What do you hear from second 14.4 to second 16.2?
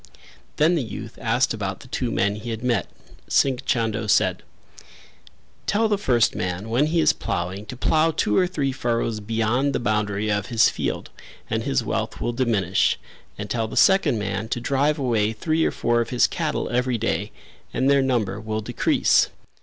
to drive away three or four of